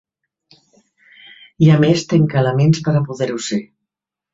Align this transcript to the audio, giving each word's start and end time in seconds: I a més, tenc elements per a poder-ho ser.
I 1.67 1.71
a 1.75 1.77
més, 1.85 2.07
tenc 2.17 2.37
elements 2.45 2.85
per 2.89 2.99
a 2.99 3.07
poder-ho 3.13 3.43
ser. 3.55 3.67